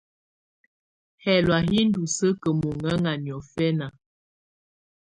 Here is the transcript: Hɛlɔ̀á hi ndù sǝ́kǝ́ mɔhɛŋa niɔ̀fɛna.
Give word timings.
Hɛlɔ̀á 1.23 1.59
hi 1.69 1.79
ndù 1.87 2.01
sǝ́kǝ́ 2.15 2.55
mɔhɛŋa 2.61 3.11
niɔ̀fɛna. 3.23 3.87